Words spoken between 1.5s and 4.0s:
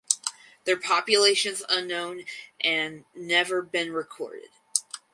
is unknown an never been